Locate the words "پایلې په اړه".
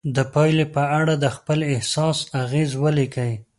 0.33-1.13